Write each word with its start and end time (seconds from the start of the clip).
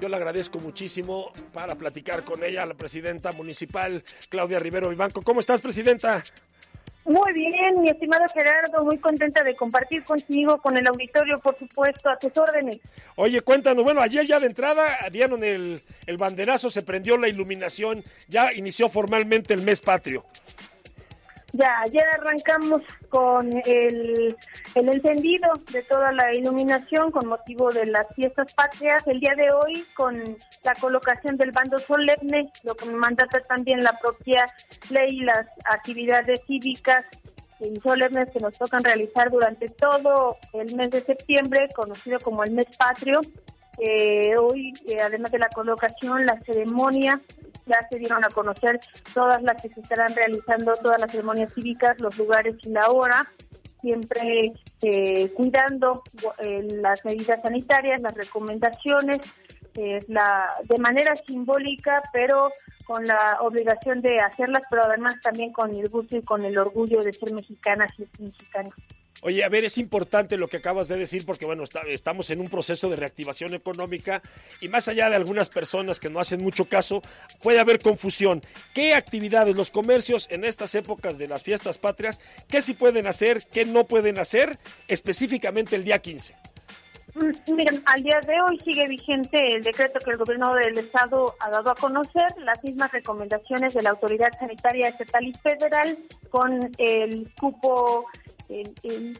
Yo 0.00 0.08
le 0.08 0.16
agradezco 0.16 0.58
muchísimo 0.58 1.30
para 1.52 1.76
platicar 1.76 2.24
con 2.24 2.42
ella, 2.42 2.66
la 2.66 2.74
presidenta 2.74 3.32
municipal 3.32 4.02
Claudia 4.28 4.58
Rivero 4.58 4.90
Vivanco. 4.90 5.22
¿Cómo 5.22 5.40
estás, 5.40 5.60
presidenta? 5.60 6.22
Muy 7.04 7.32
bien, 7.34 7.82
mi 7.82 7.90
estimado 7.90 8.24
Gerardo, 8.32 8.82
muy 8.82 8.98
contenta 8.98 9.44
de 9.44 9.54
compartir 9.54 10.02
contigo, 10.04 10.58
con 10.58 10.76
el 10.76 10.86
auditorio, 10.86 11.38
por 11.38 11.54
supuesto, 11.54 12.08
a 12.08 12.18
tus 12.18 12.36
órdenes. 12.38 12.80
Oye, 13.16 13.42
cuéntanos, 13.42 13.84
bueno, 13.84 14.00
ayer 14.00 14.24
ya 14.26 14.40
de 14.40 14.46
entrada 14.46 14.86
dieron 15.12 15.44
el, 15.44 15.80
el 16.06 16.16
banderazo, 16.16 16.70
se 16.70 16.82
prendió 16.82 17.18
la 17.18 17.28
iluminación, 17.28 18.02
ya 18.26 18.54
inició 18.54 18.88
formalmente 18.88 19.52
el 19.52 19.60
mes 19.60 19.80
patrio. 19.80 20.24
Ya, 21.56 21.82
ayer 21.82 22.02
arrancamos 22.18 22.82
con 23.08 23.48
el, 23.64 24.36
el 24.74 24.88
encendido 24.88 25.48
de 25.70 25.82
toda 25.82 26.10
la 26.10 26.34
iluminación 26.34 27.12
con 27.12 27.28
motivo 27.28 27.70
de 27.72 27.86
las 27.86 28.12
fiestas 28.12 28.52
patrias. 28.54 29.06
El 29.06 29.20
día 29.20 29.36
de 29.36 29.52
hoy 29.52 29.84
con 29.94 30.16
la 30.64 30.74
colocación 30.74 31.36
del 31.36 31.52
bando 31.52 31.78
solemne, 31.78 32.50
lo 32.64 32.74
que 32.74 32.86
me 32.86 32.94
mandata 32.94 33.38
también 33.42 33.84
la 33.84 33.96
propia 34.00 34.46
ley 34.90 35.20
las 35.20 35.46
actividades 35.64 36.40
cívicas 36.44 37.04
y 37.60 37.78
solemnes 37.78 38.30
que 38.32 38.40
nos 38.40 38.58
tocan 38.58 38.82
realizar 38.82 39.30
durante 39.30 39.68
todo 39.68 40.36
el 40.54 40.74
mes 40.74 40.90
de 40.90 41.02
septiembre, 41.02 41.68
conocido 41.72 42.18
como 42.18 42.42
el 42.42 42.50
mes 42.50 42.76
patrio. 42.76 43.20
Eh, 43.78 44.36
hoy, 44.36 44.72
además 45.00 45.30
de 45.30 45.38
la 45.38 45.50
colocación, 45.50 46.26
la 46.26 46.40
ceremonia 46.40 47.20
ya 47.66 47.78
se 47.88 47.96
dieron 47.96 48.24
a 48.24 48.28
conocer 48.28 48.80
todas 49.12 49.42
las 49.42 49.60
que 49.60 49.68
se 49.68 49.80
estarán 49.80 50.14
realizando, 50.14 50.72
todas 50.76 51.00
las 51.00 51.10
ceremonias 51.10 51.52
cívicas, 51.54 51.98
los 52.00 52.16
lugares 52.18 52.56
y 52.62 52.70
la 52.70 52.88
hora, 52.88 53.26
siempre 53.80 54.52
eh, 54.82 55.30
cuidando 55.34 56.02
eh, 56.38 56.62
las 56.80 57.04
medidas 57.04 57.40
sanitarias, 57.42 58.00
las 58.00 58.16
recomendaciones, 58.16 59.20
eh, 59.76 59.98
la 60.08 60.48
de 60.68 60.78
manera 60.78 61.16
simbólica, 61.16 62.00
pero 62.12 62.50
con 62.86 63.04
la 63.04 63.38
obligación 63.40 64.00
de 64.00 64.20
hacerlas, 64.20 64.62
pero 64.70 64.84
además 64.84 65.20
también 65.20 65.52
con 65.52 65.74
el 65.74 65.88
gusto 65.88 66.16
y 66.16 66.22
con 66.22 66.44
el 66.44 66.56
orgullo 66.56 67.02
de 67.02 67.12
ser 67.12 67.32
mexicanas 67.32 67.92
y 67.98 68.22
mexicanos. 68.22 68.72
Oye, 69.22 69.42
a 69.42 69.48
ver, 69.48 69.64
es 69.64 69.78
importante 69.78 70.36
lo 70.36 70.48
que 70.48 70.58
acabas 70.58 70.88
de 70.88 70.98
decir 70.98 71.24
porque, 71.24 71.46
bueno, 71.46 71.64
estamos 71.88 72.30
en 72.30 72.40
un 72.40 72.48
proceso 72.48 72.90
de 72.90 72.96
reactivación 72.96 73.54
económica 73.54 74.20
y 74.60 74.68
más 74.68 74.88
allá 74.88 75.08
de 75.08 75.16
algunas 75.16 75.48
personas 75.48 75.98
que 75.98 76.10
no 76.10 76.20
hacen 76.20 76.42
mucho 76.42 76.66
caso, 76.66 77.00
puede 77.42 77.60
haber 77.60 77.80
confusión. 77.80 78.42
¿Qué 78.74 78.94
actividades 78.94 79.56
los 79.56 79.70
comercios 79.70 80.26
en 80.30 80.44
estas 80.44 80.74
épocas 80.74 81.16
de 81.16 81.28
las 81.28 81.42
fiestas 81.42 81.78
patrias, 81.78 82.20
qué 82.48 82.60
sí 82.60 82.74
pueden 82.74 83.06
hacer, 83.06 83.42
qué 83.50 83.64
no 83.64 83.84
pueden 83.84 84.18
hacer, 84.18 84.58
específicamente 84.88 85.76
el 85.76 85.84
día 85.84 86.00
15? 86.00 86.34
Mm, 87.14 87.54
miren, 87.54 87.82
al 87.86 88.02
día 88.02 88.20
de 88.26 88.40
hoy 88.40 88.58
sigue 88.64 88.88
vigente 88.88 89.38
el 89.54 89.62
decreto 89.62 90.00
que 90.00 90.10
el 90.10 90.16
gobierno 90.16 90.52
del 90.54 90.76
estado 90.76 91.36
ha 91.38 91.48
dado 91.48 91.70
a 91.70 91.74
conocer, 91.76 92.26
las 92.38 92.62
mismas 92.64 92.90
recomendaciones 92.90 93.74
de 93.74 93.82
la 93.82 93.90
autoridad 93.90 94.36
sanitaria 94.38 94.88
estatal 94.88 95.24
y 95.24 95.32
federal 95.32 95.96
con 96.30 96.72
el 96.78 97.28
cupo 97.38 98.06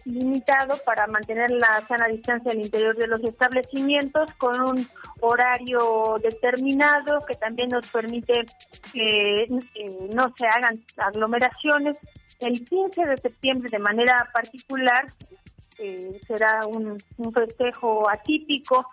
limitado 0.05 0.77
para 0.85 1.07
mantener 1.07 1.51
la 1.51 1.83
sana 1.87 2.07
distancia 2.09 2.53
al 2.53 2.61
interior 2.61 2.97
de 2.97 3.07
los 3.07 3.23
establecimientos 3.25 4.33
con 4.35 4.61
un 4.61 4.89
horario 5.21 6.17
determinado 6.23 7.25
que 7.27 7.35
también 7.35 7.71
nos 7.71 7.87
permite 7.87 8.47
que 8.93 9.43
eh, 9.43 10.09
no 10.13 10.33
se 10.37 10.47
hagan 10.47 10.81
aglomeraciones. 10.97 11.97
El 12.41 12.65
15 12.65 13.07
de 13.07 13.17
septiembre 13.17 13.71
de 13.71 13.79
manera 13.79 14.29
particular 14.33 15.13
eh, 15.79 16.21
será 16.27 16.61
un 16.67 16.99
festejo 17.33 18.09
atípico 18.09 18.87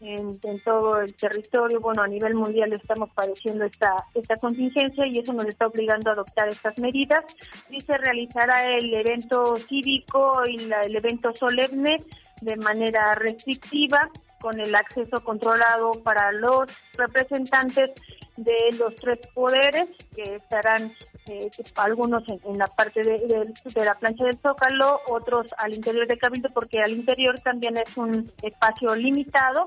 en, 0.00 0.38
todo 0.64 1.00
el 1.00 1.14
territorio. 1.14 1.80
Bueno, 1.80 2.02
a 2.02 2.08
nivel 2.08 2.34
mundial 2.34 2.72
estamos 2.72 3.10
padeciendo 3.10 3.64
esta, 3.64 3.94
esta 4.14 4.36
contingencia 4.36 5.06
y 5.06 5.18
eso 5.18 5.32
nos 5.32 5.46
está 5.46 5.66
obligando 5.66 6.10
a 6.10 6.12
adoptar 6.14 6.48
estas 6.48 6.78
medidas. 6.78 7.24
Y 7.70 7.80
se 7.80 7.96
realizará 7.96 8.76
el 8.76 8.92
evento 8.94 9.56
cívico 9.56 10.42
y 10.46 10.70
el 10.72 10.96
evento 10.96 11.34
solemne 11.34 12.04
de 12.40 12.56
manera 12.56 13.14
restrictiva 13.14 14.10
con 14.40 14.60
el 14.60 14.74
acceso 14.74 15.22
controlado 15.24 15.92
para 16.02 16.30
los 16.32 16.70
representantes 16.96 17.90
de 18.36 18.72
los 18.78 18.94
tres 18.94 19.18
poderes 19.34 19.88
que 20.14 20.36
estarán 20.36 20.92
eh, 21.28 21.50
algunos 21.76 22.22
en, 22.28 22.58
la 22.58 22.66
parte 22.66 23.02
de, 23.02 23.52
de, 23.64 23.84
la 23.84 23.94
plancha 23.94 24.24
del 24.24 24.38
Zócalo, 24.38 25.00
otros 25.08 25.54
al 25.58 25.74
interior 25.74 26.06
del 26.06 26.18
Cabildo, 26.18 26.50
porque 26.50 26.80
al 26.80 26.92
interior 26.92 27.38
también 27.40 27.76
es 27.76 27.96
un 27.96 28.32
espacio 28.42 28.94
limitado 28.94 29.64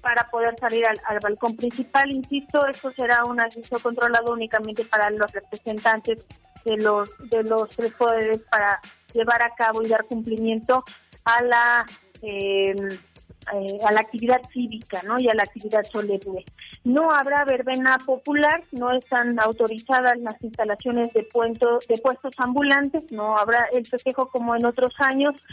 para 0.00 0.28
poder 0.30 0.56
salir 0.58 0.84
al, 0.86 1.20
balcón 1.20 1.56
principal. 1.56 2.10
Insisto, 2.10 2.66
esto 2.66 2.90
será 2.90 3.24
un 3.24 3.40
acceso 3.40 3.78
controlado 3.80 4.32
únicamente 4.32 4.84
para 4.84 5.10
los 5.10 5.30
representantes 5.32 6.18
de 6.64 6.76
los 6.76 7.10
de 7.30 7.42
los 7.44 7.70
tres 7.70 7.92
poderes 7.94 8.40
para 8.50 8.80
llevar 9.12 9.42
a 9.42 9.54
cabo 9.54 9.82
y 9.82 9.88
dar 9.88 10.04
cumplimiento 10.04 10.84
a 11.24 11.42
la 11.42 11.86
eh, 12.22 12.74
eh, 13.54 13.78
a 13.86 13.92
la 13.92 14.00
actividad 14.00 14.40
cívica 14.52 15.02
¿no? 15.02 15.20
y 15.20 15.28
a 15.28 15.34
la 15.34 15.44
actividad 15.44 15.84
solemne. 15.84 16.44
No 16.84 17.12
habrá 17.12 17.44
verbena 17.44 17.98
popular, 18.04 18.64
no 18.72 18.90
están 18.92 19.38
autorizadas 19.38 20.18
las 20.18 20.42
instalaciones 20.42 21.12
de, 21.12 21.26
de 21.88 21.98
puestos 21.98 22.34
ambulantes, 22.38 23.12
no 23.12 23.36
habrá 23.36 23.66
el 23.72 23.86
festejo 23.86 24.28
como 24.28 24.56
en 24.56 24.66
otros 24.66 24.94
años. 24.98 25.46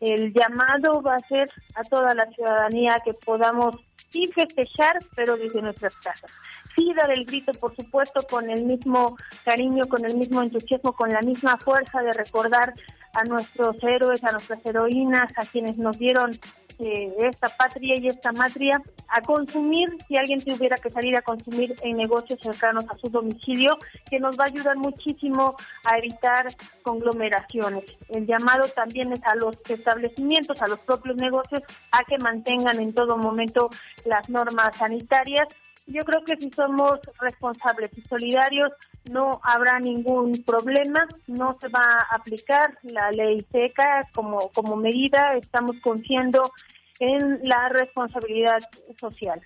El 0.00 0.32
llamado 0.32 1.02
va 1.02 1.16
a 1.16 1.20
ser 1.20 1.48
a 1.74 1.82
toda 1.82 2.14
la 2.14 2.26
ciudadanía 2.26 3.02
que 3.04 3.14
podamos 3.14 3.76
sí 4.10 4.30
festejar, 4.34 4.98
pero 5.14 5.36
desde 5.36 5.62
nuestras 5.62 5.96
casas. 5.96 6.30
Sí 6.76 6.92
dar 6.94 7.10
el 7.10 7.24
grito, 7.24 7.52
por 7.54 7.74
supuesto, 7.74 8.22
con 8.22 8.50
el 8.50 8.64
mismo 8.64 9.16
cariño, 9.44 9.88
con 9.88 10.04
el 10.04 10.16
mismo 10.16 10.42
entusiasmo, 10.42 10.92
con 10.92 11.10
la 11.10 11.20
misma 11.20 11.56
fuerza 11.56 12.00
de 12.02 12.12
recordar 12.12 12.74
a 13.12 13.24
nuestros 13.24 13.76
héroes, 13.82 14.22
a 14.24 14.32
nuestras 14.32 14.64
heroínas, 14.64 15.32
a 15.36 15.46
quienes 15.46 15.78
nos 15.78 15.98
dieron 15.98 16.32
esta 16.80 17.48
patria 17.48 17.96
y 17.96 18.08
esta 18.08 18.32
matria 18.32 18.82
a 19.08 19.20
consumir, 19.22 19.88
si 20.06 20.16
alguien 20.16 20.42
tuviera 20.42 20.76
que 20.76 20.90
salir 20.90 21.16
a 21.16 21.22
consumir 21.22 21.74
en 21.82 21.96
negocios 21.96 22.40
cercanos 22.40 22.84
a 22.88 22.96
su 22.96 23.08
domicilio, 23.08 23.76
que 24.08 24.20
nos 24.20 24.38
va 24.38 24.44
a 24.44 24.46
ayudar 24.48 24.76
muchísimo 24.76 25.56
a 25.84 25.98
evitar 25.98 26.46
conglomeraciones. 26.82 27.98
El 28.08 28.26
llamado 28.26 28.68
también 28.68 29.12
es 29.12 29.24
a 29.24 29.34
los 29.34 29.56
establecimientos, 29.68 30.62
a 30.62 30.68
los 30.68 30.78
propios 30.80 31.16
negocios, 31.16 31.62
a 31.92 32.04
que 32.04 32.18
mantengan 32.18 32.80
en 32.80 32.92
todo 32.92 33.16
momento 33.16 33.70
las 34.04 34.28
normas 34.30 34.76
sanitarias 34.76 35.48
yo 35.90 36.04
creo 36.04 36.24
que 36.24 36.36
si 36.36 36.50
somos 36.50 37.00
responsables 37.20 37.90
y 37.96 38.00
solidarios 38.02 38.72
no 39.10 39.40
habrá 39.42 39.78
ningún 39.80 40.42
problema, 40.44 41.06
no 41.26 41.56
se 41.60 41.68
va 41.68 41.82
a 41.82 42.14
aplicar 42.14 42.78
la 42.82 43.10
ley 43.10 43.44
seca 43.52 44.06
como, 44.12 44.50
como 44.50 44.76
medida, 44.76 45.34
estamos 45.36 45.80
confiando 45.80 46.52
en 47.00 47.40
la 47.42 47.68
responsabilidad 47.68 48.60
social. 48.98 49.40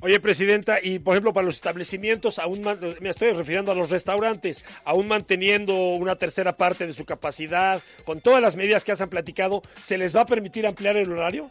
Oye, 0.00 0.20
Presidenta, 0.20 0.78
y 0.82 0.98
por 0.98 1.14
ejemplo, 1.14 1.32
para 1.32 1.46
los 1.46 1.54
establecimientos, 1.54 2.38
aún 2.38 2.62
me 3.00 3.08
estoy 3.08 3.32
refiriendo 3.32 3.72
a 3.72 3.74
los 3.74 3.88
restaurantes, 3.88 4.64
aún 4.84 5.08
manteniendo 5.08 5.74
una 5.74 6.16
tercera 6.16 6.54
parte 6.54 6.86
de 6.86 6.92
su 6.92 7.06
capacidad, 7.06 7.82
con 8.04 8.20
todas 8.20 8.42
las 8.42 8.56
medidas 8.56 8.84
que 8.84 8.92
has 8.92 9.02
platicado, 9.06 9.62
¿se 9.80 9.96
les 9.96 10.14
va 10.14 10.22
a 10.22 10.26
permitir 10.26 10.66
ampliar 10.66 10.98
el 10.98 11.10
horario? 11.10 11.50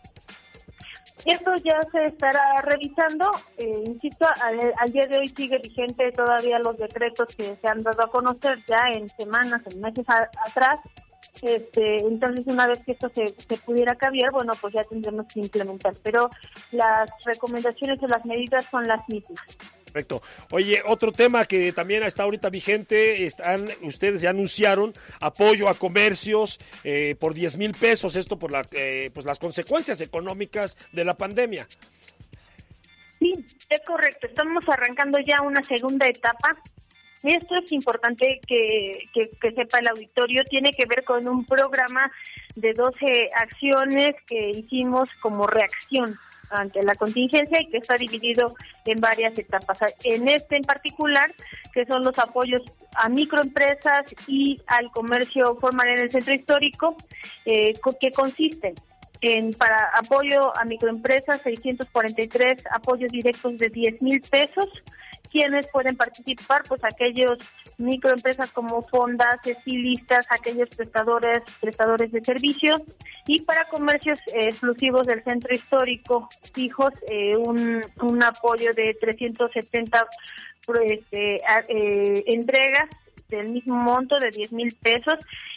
Esto 1.23 1.55
ya 1.63 1.81
se 1.91 2.05
estará 2.05 2.61
revisando. 2.61 3.31
Eh, 3.57 3.83
insisto, 3.85 4.27
al, 4.41 4.91
día 4.91 5.07
de 5.07 5.17
hoy 5.17 5.29
sigue 5.29 5.59
vigente 5.59 6.11
todavía 6.11 6.59
los 6.59 6.77
decretos 6.77 7.35
que 7.35 7.55
se 7.55 7.67
han 7.67 7.83
dado 7.83 8.03
a 8.03 8.11
conocer 8.11 8.59
ya 8.67 8.91
en 8.93 9.07
semanas, 9.09 9.61
en 9.67 9.81
meses 9.81 10.05
atrás. 10.09 10.79
Este, 11.41 11.97
entonces, 11.99 12.47
una 12.47 12.67
vez 12.67 12.83
que 12.83 12.91
esto 12.91 13.09
se, 13.09 13.27
se 13.27 13.57
pudiera 13.57 13.95
cambiar, 13.95 14.31
bueno, 14.31 14.53
pues 14.59 14.73
ya 14.73 14.83
tendremos 14.83 15.25
que 15.27 15.39
implementar. 15.39 15.95
Pero 16.03 16.29
las 16.71 17.09
recomendaciones 17.23 18.01
o 18.03 18.07
las 18.07 18.25
medidas 18.25 18.65
son 18.65 18.87
las 18.87 19.07
mismas. 19.07 19.41
Perfecto. 19.95 20.21
Oye, 20.51 20.81
otro 20.85 21.13
tema 21.13 21.45
que 21.45 21.71
también 21.71 22.03
está 22.03 22.23
ahorita 22.23 22.49
vigente, 22.49 23.25
están, 23.25 23.65
ustedes 23.81 24.19
ya 24.19 24.31
anunciaron 24.31 24.93
apoyo 25.21 25.69
a 25.69 25.73
comercios 25.75 26.59
eh, 26.83 27.15
por 27.17 27.33
10 27.33 27.55
mil 27.55 27.71
pesos, 27.71 28.17
esto 28.17 28.37
por 28.37 28.51
la, 28.51 28.65
eh, 28.73 29.09
pues 29.13 29.25
las 29.25 29.39
consecuencias 29.39 30.01
económicas 30.01 30.75
de 30.91 31.05
la 31.05 31.13
pandemia. 31.13 31.65
Sí, 33.19 33.45
es 33.69 33.81
correcto. 33.87 34.27
Estamos 34.27 34.67
arrancando 34.67 35.17
ya 35.19 35.41
una 35.41 35.63
segunda 35.63 36.07
etapa. 36.07 36.57
Esto 37.23 37.55
es 37.55 37.71
importante 37.71 38.41
que, 38.45 39.07
que, 39.13 39.29
que, 39.29 39.51
sepa 39.53 39.79
el 39.79 39.87
auditorio. 39.87 40.43
Tiene 40.43 40.73
que 40.73 40.85
ver 40.87 41.05
con 41.05 41.25
un 41.25 41.45
programa 41.45 42.11
de 42.57 42.73
12 42.73 43.29
acciones 43.33 44.13
que 44.27 44.49
hicimos 44.49 45.07
como 45.21 45.47
reacción 45.47 46.19
ante 46.49 46.83
la 46.83 46.95
contingencia 46.95 47.61
y 47.61 47.69
que 47.69 47.77
está 47.77 47.95
dividido 47.95 48.55
en 48.85 48.99
varias 48.99 49.37
etapas. 49.37 49.79
En 50.03 50.27
este 50.27 50.57
en 50.57 50.63
particular, 50.63 51.31
que 51.73 51.85
son 51.85 52.03
los 52.03 52.17
apoyos 52.19 52.63
a 52.95 53.09
microempresas 53.09 54.15
y 54.27 54.61
al 54.67 54.91
comercio 54.91 55.55
formal 55.57 55.89
en 55.89 55.99
el 55.99 56.11
centro 56.11 56.33
histórico, 56.33 56.95
eh, 57.45 57.73
que 57.99 58.11
consisten 58.11 58.75
En, 59.21 59.53
para 59.53 59.91
apoyo 59.95 60.55
a 60.55 60.65
microempresas, 60.65 61.41
643 61.41 62.63
apoyos 62.71 63.11
directos 63.11 63.57
de 63.57 63.69
10 63.69 64.01
mil 64.01 64.21
pesos. 64.21 64.69
Quienes 65.35 65.67
pueden 65.67 65.97
participar? 65.97 66.63
Pues 66.65 66.81
aquellos 66.85 67.39
microempresas 67.77 68.51
como 68.51 68.83
fondas, 68.87 69.45
estilistas, 69.45 70.25
aquellos 70.29 70.69
prestadores, 70.69 71.43
prestadores 71.59 72.09
de 72.13 72.23
servicios. 72.23 72.81
Y 73.27 73.41
para 73.41 73.65
comercios 73.65 74.21
eh, 74.27 74.45
exclusivos 74.45 75.07
del 75.07 75.25
centro 75.25 75.53
histórico 75.53 76.29
fijos, 76.53 76.93
eh, 77.09 77.35
un, 77.35 77.83
un 78.01 78.23
apoyo 78.23 78.73
de 78.73 78.93
370 78.93 80.07
pues, 80.65 81.01
eh, 81.11 81.41
eh, 81.67 82.23
entregas 82.27 82.87
del 83.27 83.49
mismo 83.49 83.75
monto 83.75 84.15
de 84.17 84.29
10 84.29 84.53
mil 84.53 84.73
pesos 84.75 85.15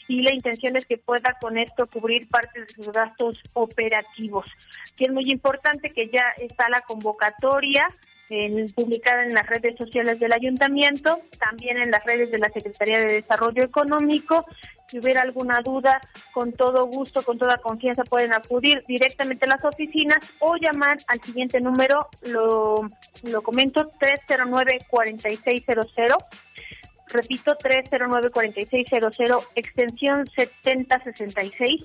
y 0.08 0.22
la 0.22 0.34
intención 0.34 0.74
es 0.74 0.86
que 0.86 0.98
pueda 0.98 1.36
con 1.40 1.56
esto 1.56 1.86
cubrir 1.86 2.26
parte 2.28 2.62
de 2.62 2.68
sus 2.68 2.90
gastos 2.90 3.38
operativos. 3.52 4.46
Que 4.96 5.04
es 5.04 5.12
muy 5.12 5.30
importante 5.30 5.90
que 5.90 6.08
ya 6.08 6.24
está 6.36 6.68
la 6.68 6.80
convocatoria 6.80 7.88
en, 8.30 8.72
publicada 8.72 9.24
en 9.24 9.34
las 9.34 9.46
redes 9.46 9.76
sociales 9.76 10.18
del 10.20 10.32
ayuntamiento, 10.32 11.20
también 11.38 11.76
en 11.78 11.90
las 11.90 12.04
redes 12.04 12.30
de 12.30 12.38
la 12.38 12.50
Secretaría 12.50 12.98
de 12.98 13.14
Desarrollo 13.14 13.64
Económico. 13.64 14.44
Si 14.86 14.98
hubiera 14.98 15.22
alguna 15.22 15.60
duda, 15.60 16.02
con 16.32 16.52
todo 16.52 16.86
gusto, 16.86 17.22
con 17.22 17.38
toda 17.38 17.58
confianza, 17.58 18.04
pueden 18.04 18.32
acudir 18.32 18.84
directamente 18.88 19.44
a 19.44 19.48
las 19.48 19.62
oficinas 19.64 20.18
o 20.38 20.56
llamar 20.56 20.96
al 21.08 21.20
siguiente 21.20 21.60
número, 21.60 22.08
lo, 22.22 22.88
lo 23.22 23.42
comento, 23.42 23.92
309-4600. 24.00 26.16
Repito, 27.08 27.58
309-4600, 27.58 29.44
extensión 29.54 30.26
7066 30.26 31.82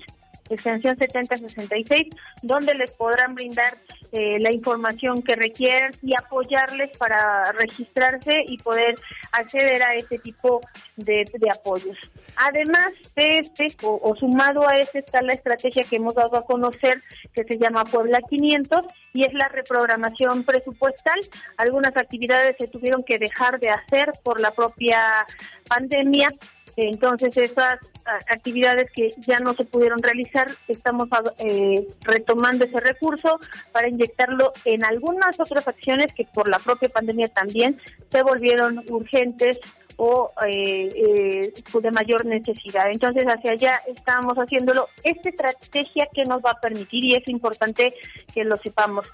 extensión 0.50 0.96
7066, 0.96 2.08
donde 2.42 2.74
les 2.74 2.92
podrán 2.92 3.34
brindar 3.34 3.76
eh, 4.16 4.38
la 4.38 4.52
información 4.52 5.24
que 5.24 5.34
requieran 5.34 5.90
y 6.00 6.14
apoyarles 6.16 6.96
para 6.96 7.50
registrarse 7.50 8.44
y 8.46 8.58
poder 8.58 8.94
acceder 9.32 9.82
a 9.82 9.96
este 9.96 10.20
tipo 10.20 10.60
de, 10.94 11.24
apoyos. 11.52 11.98
Además 12.36 12.92
de 13.16 13.38
este, 13.38 13.76
o, 13.82 14.14
sumado 14.14 14.68
a 14.68 14.78
este, 14.78 15.00
está 15.00 15.20
la 15.20 15.32
estrategia 15.32 15.82
que 15.82 15.96
hemos 15.96 16.14
dado 16.14 16.36
a 16.36 16.46
conocer, 16.46 17.02
que 17.32 17.42
se 17.42 17.58
llama 17.58 17.84
Puebla 17.86 18.20
500, 18.22 18.84
y 19.14 19.24
es 19.24 19.34
la 19.34 19.48
reprogramación 19.48 20.44
presupuestal. 20.44 21.18
Algunas 21.56 21.96
actividades 21.96 22.56
se 22.56 22.68
tuvieron 22.68 23.02
que 23.02 23.18
dejar 23.18 23.58
de 23.58 23.70
hacer 23.70 24.12
por 24.22 24.38
la 24.38 24.52
propia 24.52 25.26
pandemia, 25.66 26.30
entonces 26.76 27.36
esas 27.36 27.80
actividades 28.28 28.90
que 28.90 29.10
ya 29.18 29.40
no 29.40 29.54
se 29.54 29.64
pudieron 29.64 30.02
realizar, 30.02 30.48
estamos 30.68 31.08
eh, 31.38 31.86
retomando 32.02 32.64
ese 32.64 32.80
recurso 32.80 33.40
para 33.72 33.88
inyectarlo 33.88 34.52
en 34.64 34.84
algunas 34.84 35.40
otras 35.40 35.66
acciones 35.66 36.12
que 36.14 36.24
por 36.24 36.48
la 36.48 36.58
propia 36.58 36.88
pandemia 36.88 37.28
también 37.28 37.80
se 38.10 38.22
volvieron 38.22 38.82
urgentes 38.88 39.60
o 39.96 40.32
eh, 40.46 40.92
eh, 40.96 41.80
de 41.80 41.90
mayor 41.90 42.26
necesidad. 42.26 42.90
Entonces, 42.90 43.24
hacia 43.26 43.52
allá 43.52 43.80
estamos 43.86 44.34
haciéndolo. 44.36 44.88
Esta 45.02 45.28
estrategia 45.28 46.08
que 46.12 46.24
nos 46.24 46.42
va 46.42 46.52
a 46.52 46.60
permitir, 46.60 47.04
y 47.04 47.14
es 47.14 47.28
importante 47.28 47.94
que 48.32 48.44
lo 48.44 48.56
sepamos, 48.56 49.06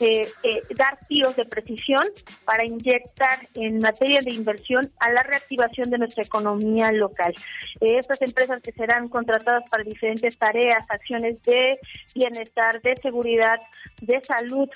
eh, 0.00 0.28
dar 0.76 0.98
tiros 1.08 1.36
de 1.36 1.44
precisión 1.44 2.02
para 2.44 2.64
inyectar 2.64 3.48
en 3.54 3.78
materia 3.78 4.20
de 4.20 4.32
inversión 4.32 4.90
a 5.00 5.12
la 5.12 5.22
reactivación 5.22 5.90
de 5.90 5.98
nuestra 5.98 6.22
economía 6.22 6.92
local. 6.92 7.34
estas 7.80 8.22
empresas 8.22 8.62
que 8.62 8.72
serán 8.72 9.08
contratadas 9.08 9.68
para 9.68 9.82
diferentes 9.82 10.38
tareas, 10.38 10.84
acciones 10.88 11.42
de 11.42 11.78
bienestar, 12.14 12.80
de 12.82 12.96
seguridad, 12.96 13.58
de 14.00 14.22
salud, 14.22 14.68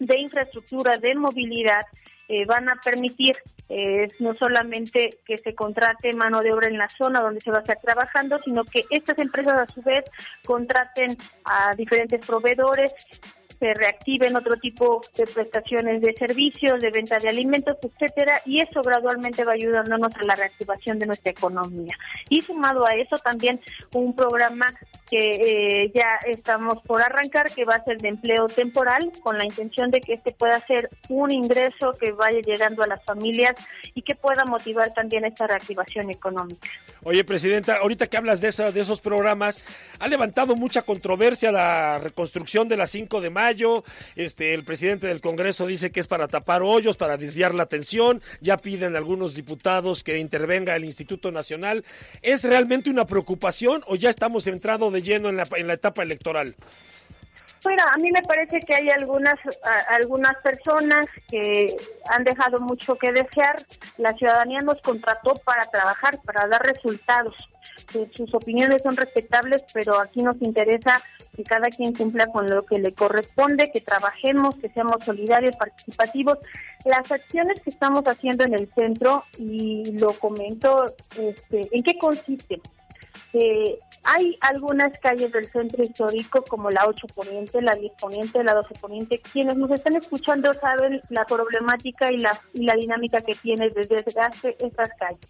de 0.00 0.18
infraestructura, 0.18 0.98
de 0.98 1.14
movilidad, 1.14 1.84
eh, 2.28 2.44
van 2.46 2.68
a 2.68 2.76
permitir 2.76 3.36
eh, 3.68 4.08
no 4.18 4.34
solamente 4.34 5.18
que 5.24 5.36
se 5.36 5.54
contrate 5.54 6.12
mano 6.12 6.42
de 6.42 6.52
obra 6.52 6.66
en 6.66 6.78
la 6.78 6.88
zona 6.88 7.20
donde 7.20 7.40
se 7.40 7.50
va 7.50 7.58
a 7.58 7.60
estar 7.60 7.78
trabajando, 7.80 8.38
sino 8.38 8.64
que 8.64 8.82
estas 8.90 9.18
empresas 9.18 9.54
a 9.54 9.72
su 9.72 9.80
vez 9.82 10.04
contraten 10.44 11.16
a 11.44 11.74
diferentes 11.76 12.24
proveedores 12.26 12.92
se 13.60 13.74
reactiven 13.74 14.34
otro 14.34 14.56
tipo 14.56 15.02
de 15.16 15.26
prestaciones 15.26 16.00
de 16.00 16.14
servicios, 16.14 16.80
de 16.80 16.90
venta 16.90 17.18
de 17.18 17.28
alimentos, 17.28 17.76
etcétera, 17.82 18.40
y 18.46 18.60
eso 18.60 18.82
gradualmente 18.82 19.44
va 19.44 19.52
ayudándonos 19.52 20.16
a 20.16 20.24
la 20.24 20.34
reactivación 20.34 20.98
de 20.98 21.06
nuestra 21.06 21.30
economía. 21.30 21.94
Y 22.30 22.40
sumado 22.40 22.86
a 22.86 22.94
eso 22.94 23.16
también 23.18 23.60
un 23.92 24.16
programa 24.16 24.72
que 25.10 25.84
eh, 25.84 25.92
ya 25.94 26.18
estamos 26.26 26.80
por 26.82 27.02
arrancar, 27.02 27.52
que 27.52 27.64
va 27.64 27.74
a 27.74 27.84
ser 27.84 27.98
de 27.98 28.08
empleo 28.08 28.46
temporal, 28.46 29.12
con 29.22 29.36
la 29.36 29.44
intención 29.44 29.90
de 29.90 30.00
que 30.00 30.14
este 30.14 30.32
pueda 30.32 30.58
ser 30.60 30.88
un 31.08 31.30
ingreso 31.30 31.96
que 32.00 32.12
vaya 32.12 32.40
llegando 32.40 32.82
a 32.82 32.86
las 32.86 33.04
familias 33.04 33.56
y 33.94 34.02
que 34.02 34.14
pueda 34.14 34.44
motivar 34.44 34.92
también 34.94 35.24
esta 35.24 35.46
reactivación 35.46 36.10
económica. 36.10 36.68
Oye, 37.02 37.24
Presidenta, 37.24 37.76
ahorita 37.76 38.06
que 38.06 38.16
hablas 38.16 38.40
de, 38.40 38.48
eso, 38.48 38.72
de 38.72 38.80
esos 38.80 39.00
programas, 39.00 39.64
ha 39.98 40.08
levantado 40.08 40.56
mucha 40.56 40.82
controversia 40.82 41.50
la 41.52 41.98
reconstrucción 41.98 42.68
de 42.68 42.76
la 42.76 42.86
5 42.86 43.20
de 43.20 43.30
mayo. 43.30 43.49
Este, 44.16 44.54
el 44.54 44.64
presidente 44.64 45.06
del 45.06 45.20
Congreso 45.20 45.66
dice 45.66 45.90
que 45.90 46.00
es 46.00 46.06
para 46.06 46.28
tapar 46.28 46.62
hoyos, 46.62 46.96
para 46.96 47.16
desviar 47.16 47.54
la 47.54 47.64
atención. 47.64 48.22
Ya 48.40 48.56
piden 48.56 48.96
algunos 48.96 49.34
diputados 49.34 50.04
que 50.04 50.18
intervenga 50.18 50.76
el 50.76 50.84
Instituto 50.84 51.32
Nacional. 51.32 51.84
¿Es 52.22 52.44
realmente 52.44 52.90
una 52.90 53.06
preocupación 53.06 53.82
o 53.86 53.96
ya 53.96 54.10
estamos 54.10 54.46
entrando 54.46 54.90
de 54.90 55.02
lleno 55.02 55.28
en 55.28 55.36
la, 55.36 55.46
en 55.56 55.66
la 55.66 55.74
etapa 55.74 56.02
electoral? 56.02 56.54
Mira, 57.66 57.84
a 57.92 57.98
mí 57.98 58.10
me 58.10 58.22
parece 58.22 58.60
que 58.60 58.74
hay 58.74 58.88
algunas 58.88 59.34
algunas 59.88 60.36
personas 60.38 61.08
que 61.28 61.76
han 62.08 62.24
dejado 62.24 62.60
mucho 62.60 62.96
que 62.96 63.12
desear. 63.12 63.56
La 63.98 64.14
ciudadanía 64.14 64.60
nos 64.60 64.80
contrató 64.80 65.34
para 65.44 65.66
trabajar, 65.66 66.18
para 66.24 66.46
dar 66.46 66.62
resultados. 66.62 67.36
Sus 68.14 68.32
opiniones 68.34 68.82
son 68.82 68.96
respetables, 68.96 69.64
pero 69.74 69.98
aquí 69.98 70.22
nos 70.22 70.40
interesa 70.40 71.02
que 71.36 71.44
cada 71.44 71.68
quien 71.68 71.94
cumpla 71.94 72.28
con 72.28 72.48
lo 72.48 72.64
que 72.64 72.78
le 72.78 72.92
corresponde, 72.92 73.70
que 73.70 73.80
trabajemos, 73.80 74.56
que 74.56 74.70
seamos 74.70 75.04
solidarios, 75.04 75.56
participativos. 75.56 76.38
Las 76.84 77.10
acciones 77.12 77.60
que 77.60 77.70
estamos 77.70 78.04
haciendo 78.04 78.44
en 78.44 78.54
el 78.54 78.72
centro, 78.72 79.24
y 79.38 79.98
lo 79.98 80.12
comento, 80.14 80.94
este, 81.18 81.68
¿en 81.72 81.82
qué 81.82 81.98
consiste? 81.98 82.60
Eh, 83.32 83.78
hay 84.04 84.38
algunas 84.40 84.96
calles 84.98 85.32
del 85.32 85.46
centro 85.46 85.82
histórico 85.82 86.42
como 86.42 86.70
la 86.70 86.86
8 86.86 87.06
Poniente, 87.14 87.60
la 87.60 87.74
10 87.74 87.92
Poniente, 88.00 88.42
la 88.42 88.54
12 88.54 88.74
Poniente. 88.80 89.20
Quienes 89.32 89.56
nos 89.56 89.70
están 89.70 89.96
escuchando 89.96 90.54
saben 90.54 91.00
la 91.10 91.24
problemática 91.26 92.10
y 92.10 92.18
la, 92.18 92.38
y 92.54 92.64
la 92.64 92.74
dinámica 92.74 93.20
que 93.20 93.34
tiene 93.34 93.68
desde 93.70 94.02
desgaste 94.02 94.56
estas 94.64 94.90
calles. 94.98 95.20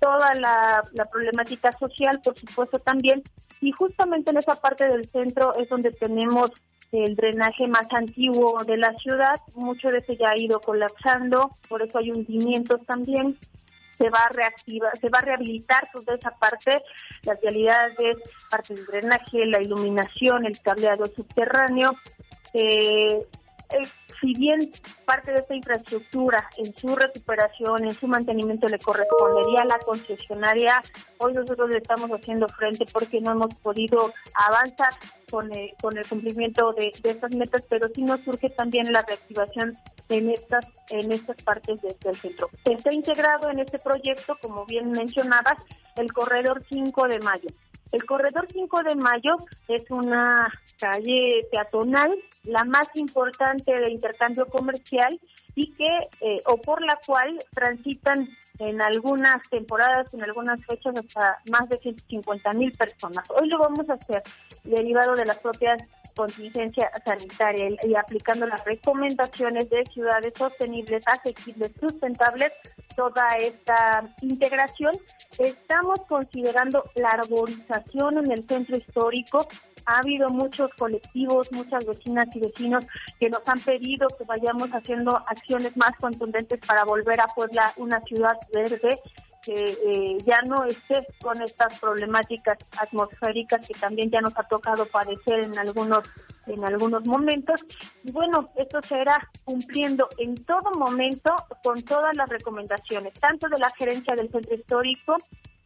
Toda 0.00 0.32
la, 0.34 0.82
la 0.92 1.04
problemática 1.04 1.72
social, 1.72 2.20
por 2.22 2.38
supuesto, 2.38 2.78
también. 2.78 3.22
Y 3.60 3.72
justamente 3.72 4.30
en 4.30 4.38
esa 4.38 4.54
parte 4.54 4.88
del 4.88 5.06
centro 5.06 5.54
es 5.56 5.68
donde 5.68 5.90
tenemos 5.90 6.50
el 6.92 7.14
drenaje 7.14 7.68
más 7.68 7.92
antiguo 7.92 8.64
de 8.64 8.78
la 8.78 8.94
ciudad. 8.94 9.36
Mucho 9.54 9.90
de 9.90 9.98
ese 9.98 10.16
ya 10.16 10.30
ha 10.30 10.38
ido 10.38 10.60
colapsando, 10.60 11.50
por 11.68 11.82
eso 11.82 11.98
hay 11.98 12.10
hundimientos 12.10 12.84
también 12.86 13.36
se 13.98 14.08
va 14.10 14.20
a 14.20 14.28
reactivar, 14.28 14.96
se 14.96 15.08
va 15.08 15.18
a 15.18 15.22
rehabilitar 15.22 15.88
toda 15.92 16.14
esa 16.14 16.30
parte, 16.30 16.82
las 17.22 17.40
realidades, 17.40 18.16
parte 18.48 18.74
del 18.74 18.86
drenaje, 18.86 19.44
la 19.44 19.60
iluminación, 19.60 20.46
el 20.46 20.60
cableado 20.60 21.06
subterráneo. 21.06 21.96
Eh, 22.54 23.26
eh, 23.70 23.86
si 24.20 24.34
bien 24.34 24.60
parte 25.04 25.32
de 25.32 25.38
esta 25.38 25.54
infraestructura 25.54 26.48
en 26.56 26.74
su 26.76 26.96
recuperación, 26.96 27.84
en 27.84 27.94
su 27.94 28.08
mantenimiento 28.08 28.66
le 28.66 28.78
correspondería 28.78 29.62
a 29.62 29.66
la 29.66 29.78
concesionaria, 29.78 30.82
hoy 31.18 31.34
nosotros 31.34 31.70
le 31.70 31.78
estamos 31.78 32.10
haciendo 32.10 32.48
frente 32.48 32.84
porque 32.92 33.20
no 33.20 33.32
hemos 33.32 33.54
podido 33.56 34.12
avanzar 34.34 34.90
con 35.30 35.54
el, 35.54 35.72
con 35.80 35.96
el 35.96 36.06
cumplimiento 36.06 36.72
de, 36.72 36.92
estas 37.04 37.34
metas, 37.34 37.62
pero 37.68 37.88
sí 37.94 38.02
nos 38.02 38.20
surge 38.20 38.50
también 38.50 38.92
la 38.92 39.02
reactivación 39.02 39.78
en 40.08 40.30
estas 40.30 40.66
en 40.90 41.12
estas 41.12 41.36
partes 41.42 41.80
del 41.82 42.16
centro. 42.16 42.48
Está 42.64 42.94
integrado 42.94 43.50
en 43.50 43.58
este 43.58 43.78
proyecto, 43.78 44.36
como 44.40 44.64
bien 44.64 44.90
mencionabas, 44.90 45.58
el 45.96 46.10
corredor 46.12 46.62
5 46.66 47.08
de 47.08 47.18
mayo. 47.18 47.48
El 47.92 48.04
corredor 48.04 48.46
5 48.50 48.82
de 48.82 48.96
Mayo 48.96 49.36
es 49.66 49.90
una 49.90 50.52
calle 50.78 51.46
peatonal, 51.50 52.14
la 52.44 52.64
más 52.64 52.88
importante 52.94 53.72
de 53.72 53.90
intercambio 53.90 54.46
comercial 54.46 55.18
y 55.54 55.72
que 55.72 55.88
eh, 56.20 56.40
o 56.46 56.58
por 56.58 56.82
la 56.82 56.98
cual 57.04 57.42
transitan 57.54 58.28
en 58.58 58.80
algunas 58.80 59.48
temporadas, 59.48 60.12
en 60.14 60.22
algunas 60.22 60.64
fechas 60.64 60.94
hasta 60.96 61.38
más 61.50 61.68
de 61.68 61.78
150 61.78 62.52
mil 62.54 62.72
personas. 62.72 63.28
Hoy 63.30 63.48
lo 63.48 63.58
vamos 63.58 63.88
a 63.88 63.94
hacer 63.94 64.22
derivado 64.64 65.14
de 65.14 65.24
las 65.24 65.38
propias 65.38 65.82
contingencia 66.18 66.90
sanitaria 67.04 67.68
y, 67.84 67.94
aplicando 67.94 68.44
las 68.44 68.64
recomendaciones 68.64 69.70
de 69.70 69.86
ciudades 69.86 70.32
sostenibles, 70.36 71.06
asequibles, 71.06 71.70
sustentables, 71.80 72.52
toda 72.96 73.24
esta 73.38 74.02
integración. 74.22 74.96
Estamos 75.38 76.00
considerando 76.08 76.82
la 76.96 77.10
arborización 77.10 78.18
en 78.18 78.32
el 78.32 78.42
centro 78.42 78.76
histórico 78.76 79.46
ha 79.86 80.00
habido 80.00 80.28
muchos 80.28 80.74
colectivos, 80.74 81.50
muchas 81.50 81.86
vecinas 81.86 82.28
y 82.36 82.40
vecinos 82.40 82.86
que 83.18 83.30
nos 83.30 83.40
han 83.48 83.58
pedido 83.60 84.08
que 84.08 84.24
vayamos 84.24 84.68
haciendo 84.70 85.16
acciones 85.26 85.78
más 85.78 85.96
contundentes 85.96 86.60
para 86.60 86.84
volver 86.84 87.18
a 87.22 87.26
Puebla 87.28 87.72
una 87.76 88.00
ciudad 88.02 88.36
verde 88.52 88.98
que 89.48 89.54
eh, 89.54 90.18
ya 90.26 90.42
no 90.46 90.62
esté 90.64 91.06
con 91.22 91.40
estas 91.40 91.78
problemáticas 91.78 92.58
atmosféricas 92.78 93.66
que 93.66 93.72
también 93.72 94.10
ya 94.10 94.20
nos 94.20 94.36
ha 94.36 94.42
tocado 94.42 94.84
padecer 94.84 95.40
en 95.40 95.58
algunos 95.58 96.04
en 96.46 96.62
algunos 96.64 97.06
momentos. 97.06 97.64
Bueno, 98.04 98.50
esto 98.56 98.82
será 98.82 99.30
cumpliendo 99.44 100.06
en 100.18 100.34
todo 100.44 100.70
momento 100.72 101.34
con 101.62 101.80
todas 101.82 102.14
las 102.14 102.28
recomendaciones, 102.28 103.14
tanto 103.14 103.48
de 103.48 103.58
la 103.58 103.70
gerencia 103.70 104.14
del 104.14 104.30
centro 104.30 104.54
histórico, 104.54 105.16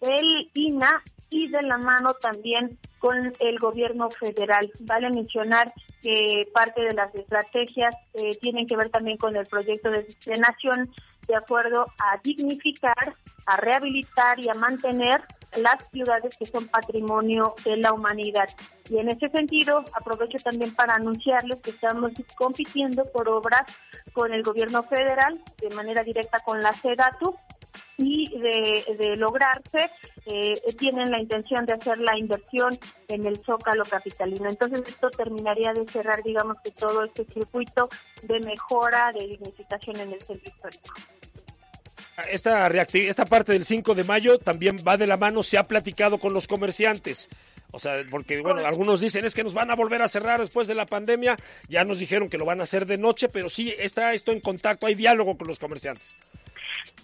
del 0.01 0.49
INA 0.55 1.03
y 1.31 1.49
de 1.49 1.63
la 1.63 1.79
mano 1.79 2.15
también 2.15 2.79
con 3.01 3.33
el 3.41 3.59
gobierno 3.59 4.11
federal. 4.11 4.71
Vale 4.79 5.11
mencionar 5.11 5.73
que 6.03 6.49
parte 6.55 6.83
de 6.83 6.95
las 6.95 7.13
estrategias 7.17 7.97
eh, 8.15 8.37
tienen 8.41 8.69
que 8.69 8.77
ver 8.77 8.91
también 8.91 9.17
con 9.17 9.35
el 9.35 9.47
proyecto 9.47 9.91
de, 9.91 10.07
de 10.25 10.37
nación 10.37 10.89
de 11.27 11.37
acuerdo 11.37 11.87
a 11.99 12.19
dignificar, 12.23 13.17
a 13.47 13.57
rehabilitar 13.57 14.41
y 14.41 14.49
a 14.49 14.55
mantener 14.55 15.23
las 15.57 15.89
ciudades 15.91 16.37
que 16.37 16.47
son 16.47 16.69
patrimonio 16.69 17.55
de 17.65 17.77
la 17.77 17.93
humanidad. 17.93 18.49
Y 18.89 18.99
en 18.99 19.09
ese 19.09 19.29
sentido, 19.29 19.85
aprovecho 19.95 20.39
también 20.39 20.75
para 20.75 20.95
anunciarles 20.95 21.61
que 21.61 21.71
estamos 21.71 22.13
compitiendo 22.37 23.05
por 23.13 23.29
obras 23.29 23.65
con 24.13 24.33
el 24.33 24.43
gobierno 24.43 24.83
federal, 24.83 25.41
de 25.61 25.75
manera 25.75 26.03
directa 26.03 26.41
con 26.41 26.63
la 26.63 26.73
SEDATU, 26.73 27.37
y 27.99 28.39
de, 28.39 29.17
lograrse, 29.17 29.91
eh, 30.27 30.55
tienen 30.79 31.11
la 31.11 31.21
intención 31.21 31.67
de 31.67 31.75
hacer 31.75 31.99
la 31.99 32.19
inversión 32.19 32.77
en 33.09 33.27
el 33.27 33.39
Zócalo 33.45 33.85
Capitalino. 33.85 34.49
Entonces 34.49 34.83
esto 34.89 35.11
terminaría 35.11 35.73
de 35.73 35.87
cerrar, 35.87 36.23
digamos 36.23 36.57
que 36.65 36.71
todo 36.71 37.05
este 37.05 37.25
circuito 37.27 37.89
de 38.23 38.41
mejora, 38.41 39.13
de 39.13 39.27
dignificación 39.27 39.97
en 40.01 40.13
el 40.13 40.23
centro 40.23 40.51
histórico. 40.51 40.95
Esta, 42.31 42.67
esta 42.69 43.27
parte 43.27 43.53
del 43.53 43.65
5 43.65 43.95
de 43.95 44.05
mayo 44.05 44.39
también 44.39 44.77
va 44.87 44.97
de 44.97 45.07
la 45.07 45.17
mano, 45.17 45.43
se 45.43 45.59
ha 45.59 45.67
platicado 45.67 46.19
con 46.19 46.33
los 46.33 46.47
comerciantes. 46.47 47.29
O 47.73 47.79
sea, 47.79 48.03
porque 48.11 48.41
bueno, 48.43 48.67
algunos 48.67 49.01
dicen 49.01 49.25
es 49.25 49.35
que 49.35 49.43
nos 49.43 49.55
van 49.55 49.71
a 49.71 49.75
volver 49.75 50.03
a 50.03 50.09
cerrar 50.09 50.41
después 50.41 50.67
de 50.67 50.75
la 50.75 50.85
pandemia. 50.85 51.37
Ya 51.69 51.85
nos 51.85 51.99
dijeron 51.99 52.29
que 52.29 52.37
lo 52.39 52.45
van 52.45 52.61
a 52.61 52.65
hacer 52.65 52.87
de 52.87 52.99
noche, 52.99 53.29
pero 53.29 53.49
sí 53.49 53.75
está 53.79 54.13
esto 54.13 54.31
en 54.31 54.41
contacto, 54.41 54.87
hay 54.87 54.95
diálogo 54.95 55.37
con 55.39 55.49
los 55.49 55.59
comerciantes. 55.59 56.17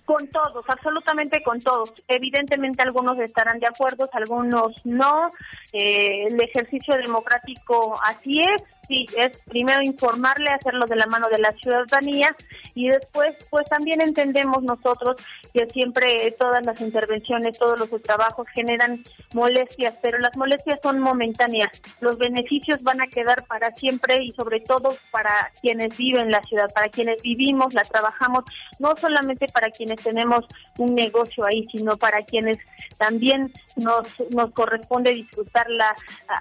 Con 0.04 0.28
todos, 0.28 0.64
absolutamente 0.68 1.42
con 1.42 1.60
todos. 1.60 1.94
Evidentemente 2.06 2.82
algunos 2.82 3.18
estarán 3.18 3.58
de 3.60 3.66
acuerdo, 3.66 4.08
algunos 4.12 4.84
no. 4.84 5.30
Eh, 5.72 6.26
el 6.26 6.40
ejercicio 6.40 6.96
democrático 6.96 7.98
así 8.04 8.42
es, 8.42 8.62
sí, 8.88 9.06
es 9.16 9.38
primero 9.44 9.82
informarle, 9.82 10.50
hacerlo 10.50 10.86
de 10.86 10.96
la 10.96 11.06
mano 11.06 11.28
de 11.28 11.38
la 11.38 11.52
ciudadanía 11.52 12.34
y 12.74 12.88
después, 12.88 13.36
pues 13.50 13.68
también 13.68 14.00
entendemos 14.00 14.62
nosotros 14.62 15.16
que 15.52 15.66
siempre 15.66 16.30
todas 16.38 16.64
las 16.64 16.80
intervenciones, 16.80 17.58
todos 17.58 17.78
los 17.78 18.02
trabajos 18.02 18.46
generan 18.52 19.04
molestias, 19.34 19.94
pero 20.00 20.18
las 20.18 20.36
molestias 20.36 20.80
son 20.82 21.00
momentáneas. 21.00 21.82
Los 22.00 22.18
beneficios 22.18 22.82
van 22.82 23.00
a 23.00 23.06
quedar 23.06 23.44
para 23.46 23.72
siempre 23.72 24.22
y 24.22 24.32
sobre 24.32 24.60
todo 24.60 24.96
para 25.10 25.50
quienes 25.60 25.96
viven 25.96 26.30
la 26.30 26.42
ciudad, 26.42 26.72
para 26.72 26.88
quienes 26.88 27.22
vivimos, 27.22 27.74
la 27.74 27.82
trabajamos, 27.82 28.44
no 28.78 28.96
solamente 28.96 29.48
para 29.48 29.70
quienes 29.70 30.02
tenemos 30.02 30.46
un 30.78 30.94
negocio 30.94 31.44
ahí, 31.44 31.66
sino 31.70 31.96
para 31.96 32.22
quienes 32.22 32.58
también 32.96 33.52
nos, 33.76 34.08
nos 34.30 34.52
corresponde 34.52 35.12
disfrutarla, 35.12 35.94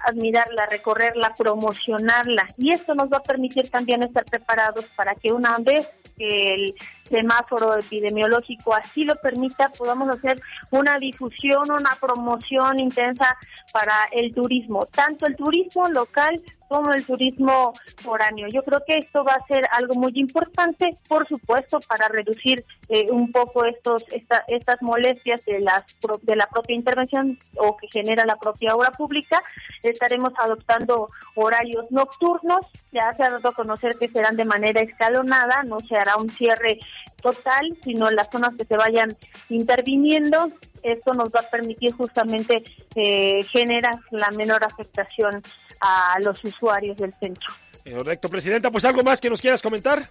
admirarla, 0.06 0.66
recorrerla, 0.66 1.34
promocionarla 1.34 2.37
y 2.56 2.72
esto 2.72 2.94
nos 2.94 3.08
va 3.10 3.18
a 3.18 3.22
permitir 3.22 3.70
también 3.70 4.02
estar 4.02 4.24
preparados 4.24 4.84
para 4.96 5.14
que 5.14 5.32
una 5.32 5.56
vez 5.58 5.88
que 6.16 6.54
el 6.54 6.74
semáforo 7.04 7.78
epidemiológico 7.78 8.74
así 8.74 9.04
lo 9.04 9.16
permita, 9.16 9.70
podamos 9.70 10.08
hacer 10.10 10.40
una 10.70 10.98
difusión, 10.98 11.70
una 11.70 11.96
promoción 12.00 12.80
intensa 12.80 13.36
para 13.72 13.94
el 14.12 14.34
turismo, 14.34 14.84
tanto 14.86 15.26
el 15.26 15.36
turismo 15.36 15.88
local 15.88 16.42
como 16.68 16.92
el 16.92 17.04
turismo 17.04 17.72
foráneo. 17.96 18.48
Yo 18.48 18.62
creo 18.62 18.82
que 18.86 18.94
esto 18.98 19.24
va 19.24 19.34
a 19.34 19.46
ser 19.46 19.66
algo 19.72 19.94
muy 19.94 20.12
importante, 20.14 20.92
por 21.08 21.26
supuesto, 21.26 21.78
para 21.80 22.08
reducir 22.08 22.64
eh, 22.88 23.06
un 23.10 23.32
poco 23.32 23.64
estos 23.64 24.04
estas 24.10 24.82
molestias 24.82 25.44
de 25.44 25.60
las 25.60 25.84
de 26.22 26.36
la 26.36 26.46
propia 26.46 26.76
intervención 26.76 27.38
o 27.56 27.76
que 27.76 27.88
genera 27.88 28.24
la 28.26 28.36
propia 28.36 28.74
obra 28.74 28.90
pública. 28.90 29.42
Estaremos 29.82 30.32
adoptando 30.38 31.08
horarios 31.34 31.90
nocturnos. 31.90 32.60
Ya 32.92 33.14
se 33.14 33.22
ha 33.22 33.30
dado 33.30 33.48
a 33.48 33.54
conocer 33.54 33.96
que 33.98 34.08
serán 34.08 34.36
de 34.36 34.44
manera 34.44 34.80
escalonada, 34.80 35.62
no 35.62 35.80
se 35.80 35.96
hará 35.96 36.16
un 36.16 36.30
cierre 36.30 36.78
total, 37.20 37.76
sino 37.82 38.10
las 38.10 38.30
zonas 38.30 38.54
que 38.56 38.64
se 38.64 38.76
vayan 38.76 39.16
interviniendo. 39.48 40.50
Esto 40.82 41.12
nos 41.12 41.30
va 41.34 41.40
a 41.40 41.50
permitir 41.50 41.92
justamente 41.92 42.62
eh, 42.94 43.42
generar 43.44 43.96
la 44.10 44.30
menor 44.30 44.64
afectación 44.64 45.42
a 45.80 46.16
los 46.20 46.42
usuarios 46.44 46.96
del 46.96 47.14
centro. 47.14 47.52
Correcto, 47.96 48.28
Presidenta. 48.28 48.70
Pues 48.70 48.84
algo 48.84 49.02
más 49.02 49.20
que 49.20 49.30
nos 49.30 49.40
quieras 49.40 49.62
comentar. 49.62 50.02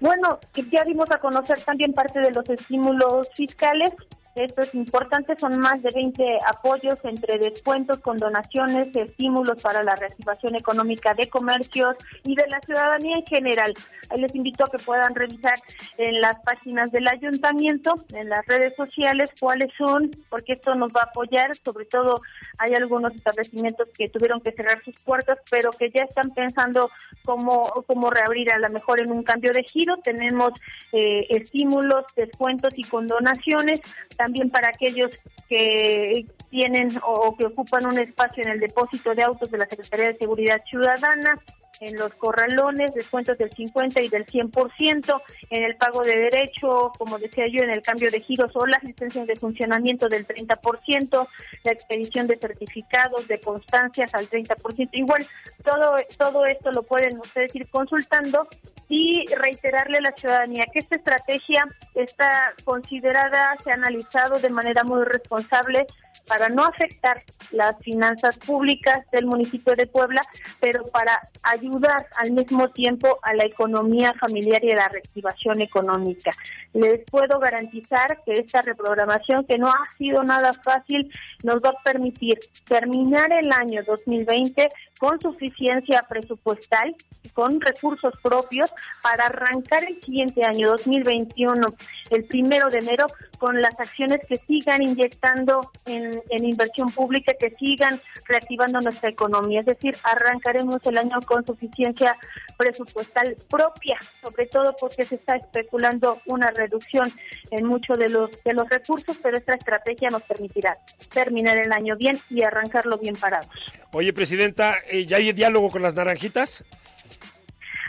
Bueno, 0.00 0.40
ya 0.70 0.84
dimos 0.84 1.10
a 1.10 1.18
conocer 1.18 1.60
también 1.60 1.92
parte 1.92 2.20
de 2.20 2.30
los 2.30 2.48
estímulos 2.48 3.28
fiscales 3.34 3.92
esto 4.34 4.62
es 4.62 4.74
importante, 4.74 5.36
son 5.38 5.58
más 5.58 5.82
de 5.82 5.90
20 5.90 6.38
apoyos 6.46 6.98
entre 7.04 7.38
descuentos, 7.38 7.98
condonaciones, 8.00 8.94
estímulos 8.94 9.62
para 9.62 9.82
la 9.82 9.96
reactivación 9.96 10.54
económica 10.54 11.14
de 11.14 11.28
comercios 11.28 11.96
y 12.24 12.34
de 12.34 12.46
la 12.48 12.60
ciudadanía 12.60 13.16
en 13.16 13.26
general. 13.26 13.74
Ahí 14.10 14.20
les 14.20 14.34
invito 14.34 14.64
a 14.64 14.70
que 14.70 14.78
puedan 14.78 15.14
revisar 15.14 15.54
en 15.96 16.20
las 16.20 16.38
páginas 16.40 16.92
del 16.92 17.08
ayuntamiento, 17.08 18.04
en 18.14 18.28
las 18.28 18.46
redes 18.46 18.74
sociales, 18.76 19.30
cuáles 19.38 19.70
son, 19.76 20.10
porque 20.28 20.52
esto 20.52 20.74
nos 20.74 20.92
va 20.92 21.00
a 21.02 21.10
apoyar. 21.10 21.54
Sobre 21.56 21.84
todo 21.84 22.20
hay 22.58 22.74
algunos 22.74 23.14
establecimientos 23.14 23.88
que 23.96 24.08
tuvieron 24.08 24.40
que 24.40 24.52
cerrar 24.52 24.82
sus 24.82 24.98
puertas, 25.00 25.38
pero 25.50 25.70
que 25.72 25.90
ya 25.90 26.04
están 26.04 26.30
pensando 26.30 26.90
cómo, 27.24 27.62
cómo 27.86 28.10
reabrir 28.10 28.50
a 28.50 28.58
lo 28.58 28.68
mejor 28.70 29.00
en 29.00 29.10
un 29.10 29.22
cambio 29.22 29.52
de 29.52 29.62
giro. 29.62 29.96
Tenemos 29.98 30.52
eh, 30.92 31.26
estímulos, 31.30 32.04
descuentos 32.16 32.72
y 32.76 32.84
condonaciones 32.84 33.80
también 34.18 34.50
para 34.50 34.68
aquellos 34.68 35.12
que 35.48 36.26
tienen 36.50 36.90
o 37.04 37.34
que 37.36 37.46
ocupan 37.46 37.86
un 37.86 37.98
espacio 37.98 38.42
en 38.42 38.50
el 38.50 38.60
depósito 38.60 39.14
de 39.14 39.22
autos 39.22 39.50
de 39.50 39.58
la 39.58 39.66
Secretaría 39.66 40.08
de 40.08 40.18
Seguridad 40.18 40.60
Ciudadana, 40.68 41.38
en 41.80 41.96
los 41.96 42.14
corralones, 42.14 42.94
descuentos 42.94 43.38
del 43.38 43.50
50 43.50 44.00
y 44.02 44.08
del 44.08 44.26
100%, 44.26 45.22
en 45.50 45.62
el 45.64 45.76
pago 45.76 46.02
de 46.02 46.16
derecho, 46.16 46.92
como 46.96 47.18
decía 47.18 47.46
yo, 47.48 47.62
en 47.62 47.70
el 47.70 47.82
cambio 47.82 48.10
de 48.10 48.20
giros 48.20 48.50
o 48.54 48.66
las 48.66 48.82
licencias 48.82 49.26
de 49.26 49.36
funcionamiento 49.36 50.08
del 50.08 50.26
30%, 50.26 51.28
la 51.64 51.72
expedición 51.72 52.26
de 52.26 52.36
certificados, 52.36 53.28
de 53.28 53.40
constancias 53.40 54.14
al 54.14 54.28
30%. 54.28 54.88
Igual, 54.92 55.26
todo, 55.64 55.96
todo 56.16 56.46
esto 56.46 56.70
lo 56.72 56.82
pueden 56.82 57.18
ustedes 57.18 57.54
ir 57.54 57.68
consultando 57.68 58.48
y 58.88 59.26
reiterarle 59.34 59.98
a 59.98 60.02
la 60.02 60.12
ciudadanía 60.12 60.66
que 60.72 60.78
esta 60.78 60.96
estrategia 60.96 61.66
está 61.94 62.54
considerada, 62.64 63.54
se 63.62 63.70
ha 63.70 63.74
analizado 63.74 64.38
de 64.38 64.48
manera 64.48 64.82
muy 64.84 65.04
responsable 65.04 65.86
para 66.26 66.48
no 66.48 66.64
afectar 66.64 67.22
las 67.52 67.78
finanzas 67.78 68.38
públicas 68.38 69.04
del 69.10 69.26
municipio 69.26 69.74
de 69.74 69.86
Puebla, 69.86 70.20
pero 70.60 70.86
para 70.88 71.20
ayudar 71.42 72.06
al 72.16 72.32
mismo 72.32 72.68
tiempo 72.70 73.18
a 73.22 73.34
la 73.34 73.44
economía 73.44 74.14
familiar 74.14 74.64
y 74.64 74.72
a 74.72 74.76
la 74.76 74.88
reactivación 74.88 75.60
económica. 75.60 76.30
Les 76.72 77.04
puedo 77.10 77.38
garantizar 77.38 78.22
que 78.24 78.32
esta 78.32 78.62
reprogramación, 78.62 79.44
que 79.44 79.58
no 79.58 79.68
ha 79.68 79.86
sido 79.96 80.22
nada 80.22 80.52
fácil, 80.52 81.10
nos 81.42 81.60
va 81.60 81.70
a 81.70 81.82
permitir 81.84 82.38
terminar 82.66 83.32
el 83.32 83.52
año 83.52 83.82
2020 83.84 84.68
con 84.98 85.20
suficiencia 85.20 86.04
presupuestal, 86.08 86.94
con 87.32 87.60
recursos 87.60 88.12
propios 88.22 88.72
para 89.02 89.26
arrancar 89.26 89.84
el 89.84 90.00
siguiente 90.02 90.44
año 90.44 90.68
2021, 90.70 91.68
el 92.10 92.24
primero 92.24 92.68
de 92.68 92.78
enero, 92.78 93.06
con 93.38 93.62
las 93.62 93.78
acciones 93.78 94.20
que 94.28 94.36
sigan 94.36 94.82
inyectando 94.82 95.70
en, 95.86 96.20
inversión 96.44 96.90
pública, 96.90 97.34
que 97.38 97.54
sigan 97.56 98.00
reactivando 98.26 98.80
nuestra 98.80 99.10
economía. 99.10 99.60
Es 99.60 99.66
decir, 99.66 99.96
arrancaremos 100.02 100.84
el 100.86 100.98
año 100.98 101.20
con 101.24 101.46
suficiencia 101.46 102.16
presupuestal 102.56 103.36
propia, 103.48 103.98
sobre 104.20 104.46
todo 104.46 104.74
porque 104.80 105.04
se 105.04 105.14
está 105.14 105.36
especulando 105.36 106.18
una 106.26 106.50
reducción 106.50 107.12
en 107.50 107.66
muchos 107.66 107.98
de 107.98 108.08
los, 108.08 108.42
de 108.42 108.54
los 108.54 108.68
recursos, 108.68 109.16
pero 109.22 109.36
esta 109.36 109.54
estrategia 109.54 110.10
nos 110.10 110.22
permitirá 110.22 110.78
terminar 111.12 111.56
el 111.58 111.72
año 111.72 111.96
bien 111.96 112.18
y 112.30 112.42
arrancarlo 112.42 112.98
bien 112.98 113.14
parados. 113.14 113.48
Oye, 113.92 114.12
Presidenta, 114.12 114.76
eh, 114.88 115.06
¿ya 115.06 115.16
hay 115.16 115.32
diálogo 115.32 115.70
con 115.70 115.82
las 115.82 115.94
naranjitas? 115.94 116.62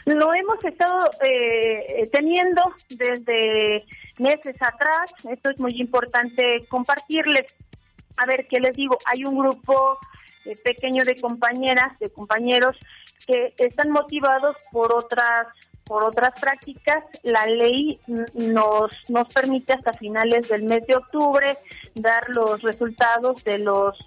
Lo 0.05 0.33
hemos 0.33 0.63
estado 0.63 1.11
eh, 1.21 2.07
teniendo 2.11 2.61
desde 2.89 3.85
meses 4.17 4.61
atrás. 4.61 5.13
Esto 5.29 5.49
es 5.49 5.59
muy 5.59 5.79
importante 5.79 6.65
compartirles. 6.69 7.53
A 8.17 8.25
ver, 8.25 8.47
¿qué 8.47 8.59
les 8.59 8.75
digo? 8.75 8.97
Hay 9.05 9.25
un 9.25 9.37
grupo 9.37 9.99
eh, 10.45 10.57
pequeño 10.63 11.03
de 11.03 11.19
compañeras, 11.19 11.99
de 11.99 12.09
compañeros 12.09 12.77
que 13.27 13.53
están 13.57 13.91
motivados 13.91 14.55
por 14.71 14.93
otras 14.93 15.47
por 15.83 16.03
otras 16.03 16.39
prácticas. 16.39 17.03
La 17.23 17.45
ley 17.47 17.99
nos, 18.35 18.91
nos 19.09 19.27
permite 19.33 19.73
hasta 19.73 19.91
finales 19.91 20.47
del 20.47 20.63
mes 20.63 20.85
de 20.85 20.95
octubre 20.95 21.57
dar 21.95 22.29
los 22.29 22.61
resultados 22.61 23.43
de 23.43 23.57
los 23.57 23.97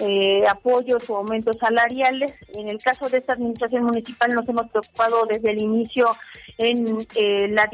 eh, 0.00 0.46
apoyos 0.46 1.10
o 1.10 1.16
aumentos 1.16 1.58
salariales. 1.58 2.34
En 2.54 2.68
el 2.68 2.78
caso 2.78 3.08
de 3.08 3.18
esta 3.18 3.32
administración 3.32 3.84
municipal 3.84 4.32
nos 4.32 4.48
hemos 4.48 4.70
preocupado 4.70 5.26
desde 5.26 5.50
el 5.50 5.60
inicio 5.60 6.16
en 6.56 7.06
eh, 7.16 7.48
la, 7.48 7.68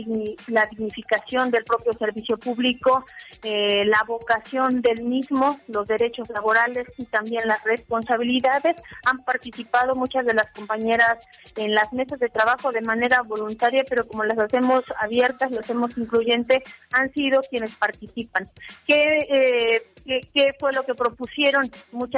la, 0.46 0.66
dignificación 0.66 1.50
del 1.50 1.64
propio 1.64 1.92
servicio 1.92 2.38
público, 2.38 3.04
eh, 3.42 3.84
la 3.84 4.02
vocación 4.04 4.80
del 4.80 5.04
mismo, 5.04 5.60
los 5.68 5.86
derechos 5.86 6.30
laborales 6.30 6.86
y 6.96 7.04
también 7.04 7.46
las 7.46 7.62
responsabilidades. 7.64 8.76
Han 9.04 9.22
participado 9.24 9.94
muchas 9.94 10.24
de 10.24 10.32
las 10.32 10.50
compañeras 10.52 11.28
en 11.56 11.74
las 11.74 11.92
mesas 11.92 12.18
de 12.18 12.30
trabajo 12.30 12.72
de 12.72 12.80
manera 12.80 13.20
voluntaria, 13.20 13.84
pero 13.86 14.06
como 14.06 14.24
las 14.24 14.38
hacemos 14.38 14.84
abiertas, 14.98 15.50
las 15.50 15.60
hacemos 15.60 15.96
incluyentes, 15.98 16.62
han 16.92 17.12
sido 17.12 17.42
quienes 17.50 17.74
participan. 17.74 18.44
¿Qué, 18.86 19.82
qué, 20.06 20.20
qué 20.32 20.54
fue 20.58 20.72
lo 20.72 20.84
que 20.84 20.94
propusieron? 20.94 21.70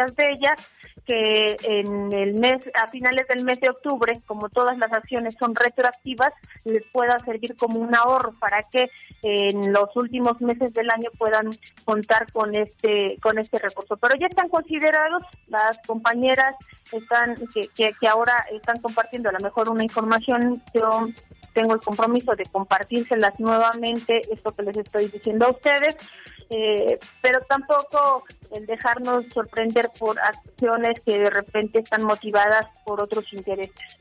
De 0.04 0.30
ellas 0.30 0.60
que 1.06 1.56
en 1.62 2.12
el 2.12 2.34
mes 2.34 2.70
a 2.74 2.88
finales 2.88 3.26
del 3.28 3.44
mes 3.44 3.60
de 3.60 3.70
octubre, 3.70 4.20
como 4.26 4.48
todas 4.48 4.76
las 4.76 4.92
acciones 4.92 5.36
son 5.38 5.54
retroactivas, 5.54 6.32
les 6.64 6.84
pueda 6.88 7.18
servir 7.20 7.56
como 7.56 7.78
un 7.78 7.94
ahorro 7.94 8.34
para 8.38 8.62
que 8.62 8.90
en 9.22 9.72
los 9.72 9.94
últimos 9.96 10.40
meses 10.40 10.74
del 10.74 10.90
año 10.90 11.10
puedan 11.16 11.50
contar 11.84 12.30
con 12.32 12.54
este 12.54 13.18
con 13.22 13.38
este 13.38 13.58
recurso. 13.58 13.96
Pero 13.96 14.16
ya 14.16 14.26
están 14.26 14.48
considerados 14.48 15.22
las 15.48 15.78
compañeras 15.86 16.56
están 16.92 17.36
que, 17.54 17.68
que, 17.68 17.92
que 17.98 18.08
ahora 18.08 18.44
están 18.52 18.80
compartiendo 18.80 19.28
a 19.28 19.32
lo 19.32 19.40
mejor 19.40 19.68
una 19.68 19.84
información 19.84 20.62
yo 20.74 21.08
tengo 21.56 21.72
el 21.72 21.80
compromiso 21.80 22.36
de 22.36 22.44
compartírselas 22.44 23.40
nuevamente 23.40 24.20
esto 24.30 24.52
que 24.52 24.62
les 24.62 24.76
estoy 24.76 25.08
diciendo 25.08 25.46
a 25.46 25.50
ustedes 25.52 25.96
eh, 26.48 26.98
pero 27.22 27.40
tampoco 27.40 28.24
el 28.52 28.66
dejarnos 28.66 29.26
sorprender 29.26 29.90
por 29.98 30.18
acciones 30.20 31.02
que 31.04 31.18
de 31.18 31.30
repente 31.30 31.80
están 31.80 32.04
motivadas 32.04 32.66
por 32.84 33.00
otros 33.00 33.32
intereses. 33.32 33.98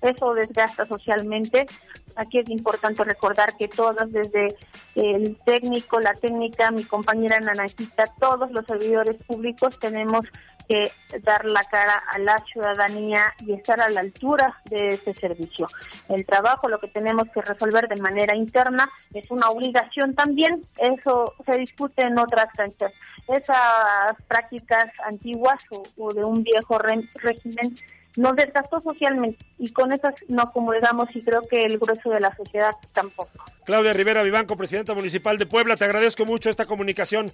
Eso 0.00 0.32
desgasta 0.34 0.86
socialmente. 0.86 1.66
Aquí 2.14 2.38
es 2.38 2.48
importante 2.50 3.02
recordar 3.02 3.56
que 3.56 3.66
todas, 3.66 4.12
desde 4.12 4.54
el 4.94 5.36
técnico, 5.44 5.98
la 5.98 6.14
técnica, 6.14 6.70
mi 6.70 6.84
compañera 6.84 7.40
Nanajita, 7.40 8.04
todos 8.20 8.50
los 8.52 8.64
servidores 8.64 9.16
públicos 9.24 9.78
tenemos 9.80 10.24
que 10.68 10.92
dar 11.22 11.44
la 11.44 11.64
cara 11.64 12.02
a 12.12 12.18
la 12.18 12.36
ciudadanía 12.52 13.22
y 13.40 13.54
estar 13.54 13.80
a 13.80 13.88
la 13.88 14.00
altura 14.00 14.60
de 14.66 14.88
ese 14.88 15.14
servicio. 15.14 15.66
El 16.08 16.26
trabajo, 16.26 16.68
lo 16.68 16.78
que 16.78 16.88
tenemos 16.88 17.28
que 17.30 17.40
resolver 17.40 17.88
de 17.88 17.96
manera 17.96 18.36
interna, 18.36 18.88
es 19.14 19.30
una 19.30 19.48
obligación 19.48 20.14
también. 20.14 20.62
Eso 20.78 21.34
se 21.46 21.58
discute 21.58 22.02
en 22.02 22.18
otras 22.18 22.52
canchas. 22.54 22.92
Esas 23.26 24.16
prácticas 24.28 24.90
antiguas 25.06 25.64
o, 25.96 26.12
de 26.12 26.24
un 26.24 26.42
viejo 26.42 26.78
régimen 26.78 27.74
nos 28.16 28.34
desgastó 28.36 28.80
socialmente 28.80 29.38
y 29.58 29.72
con 29.72 29.92
esas 29.92 30.14
no 30.28 30.50
comulgamos 30.50 31.14
y 31.14 31.22
creo 31.22 31.42
que 31.42 31.62
el 31.62 31.78
grueso 31.78 32.10
de 32.10 32.20
la 32.20 32.34
sociedad 32.36 32.72
tampoco. 32.92 33.44
Claudia 33.64 33.92
Rivera 33.92 34.22
Vivanco, 34.22 34.56
presidenta 34.56 34.92
municipal 34.94 35.38
de 35.38 35.46
Puebla, 35.46 35.76
te 35.76 35.84
agradezco 35.84 36.26
mucho 36.26 36.50
esta 36.50 36.66
comunicación. 36.66 37.30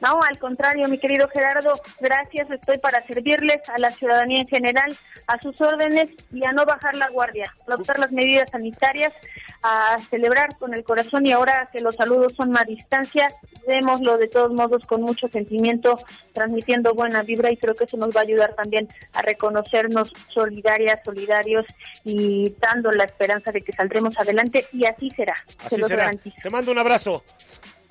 No, 0.00 0.20
al 0.22 0.38
contrario, 0.38 0.88
mi 0.88 0.98
querido 0.98 1.28
Gerardo, 1.28 1.72
gracias, 2.00 2.50
estoy 2.50 2.78
para 2.78 3.02
servirles 3.02 3.68
a 3.68 3.78
la 3.78 3.90
ciudadanía 3.90 4.40
en 4.40 4.48
general, 4.48 4.96
a 5.26 5.40
sus 5.40 5.60
órdenes 5.60 6.08
y 6.32 6.44
a 6.44 6.52
no 6.52 6.66
bajar 6.66 6.94
la 6.94 7.08
guardia, 7.08 7.52
adoptar 7.66 7.98
las 7.98 8.12
medidas 8.12 8.50
sanitarias, 8.50 9.14
a 9.62 9.98
celebrar 10.10 10.56
con 10.58 10.74
el 10.74 10.84
corazón 10.84 11.26
y 11.26 11.32
ahora 11.32 11.68
que 11.72 11.80
los 11.80 11.96
saludos 11.96 12.34
son 12.34 12.56
a 12.56 12.64
distancia, 12.64 13.30
démoslo 13.66 14.18
de 14.18 14.28
todos 14.28 14.52
modos 14.52 14.86
con 14.86 15.02
mucho 15.02 15.28
sentimiento, 15.28 15.98
transmitiendo 16.32 16.94
buena 16.94 17.22
vibra 17.22 17.50
y 17.50 17.56
creo 17.56 17.74
que 17.74 17.84
eso 17.84 17.96
nos 17.96 18.10
va 18.10 18.20
a 18.20 18.24
ayudar 18.24 18.54
también 18.54 18.88
a 19.14 19.22
reconocernos 19.22 20.12
solidarias, 20.28 21.00
solidarios 21.04 21.64
y 22.04 22.54
dando 22.60 22.92
la 22.92 23.04
esperanza 23.04 23.50
de 23.50 23.62
que 23.62 23.72
saldremos 23.72 24.18
adelante 24.18 24.66
y 24.72 24.84
así 24.84 25.10
será. 25.10 25.34
Así 25.64 25.82
será. 25.82 26.12
Te 26.42 26.50
mando 26.50 26.70
un 26.70 26.78
abrazo. 26.78 27.24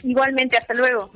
Igualmente, 0.03 0.57
hasta 0.57 0.73
luego. 0.75 1.03